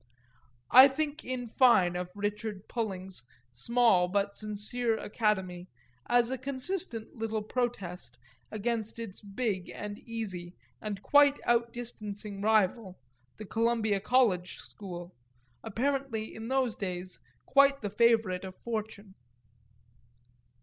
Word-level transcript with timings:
I 0.71 0.87
think 0.87 1.23
in 1.23 1.45
fine 1.45 1.95
of 1.95 2.09
Richard 2.15 2.67
Pulling's 2.67 3.23
small 3.51 4.07
but 4.07 4.35
sincere 4.35 4.97
academy 4.97 5.69
as 6.07 6.31
a 6.31 6.39
consistent 6.39 7.13
little 7.13 7.43
protest 7.43 8.17
against 8.51 8.97
its 8.97 9.21
big 9.21 9.69
and 9.69 9.99
easy 9.99 10.55
and 10.81 11.03
quite 11.03 11.39
out 11.43 11.71
distancing 11.71 12.41
rival, 12.41 12.97
the 13.37 13.45
Columbia 13.45 13.99
College 13.99 14.57
school, 14.57 15.13
apparently 15.63 16.33
in 16.33 16.47
those 16.47 16.75
days 16.75 17.19
quite 17.45 17.83
the 17.83 17.91
favourite 17.91 18.43
of 18.43 18.55
fortune. 18.55 19.13